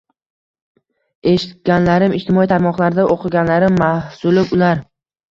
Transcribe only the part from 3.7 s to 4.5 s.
mahsuli